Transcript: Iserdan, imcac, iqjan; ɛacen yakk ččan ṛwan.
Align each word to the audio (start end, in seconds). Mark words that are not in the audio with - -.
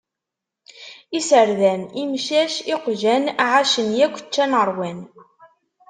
Iserdan, 1.17 1.81
imcac, 2.01 2.53
iqjan; 2.75 3.23
ɛacen 3.49 3.89
yakk 3.99 4.15
ččan 4.25 4.51
ṛwan. 4.67 4.99